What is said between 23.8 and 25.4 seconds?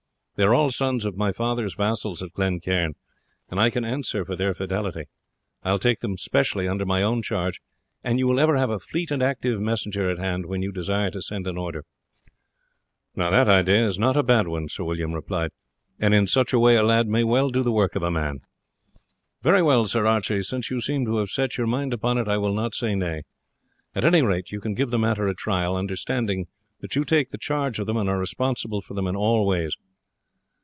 At any rate we can give the matter a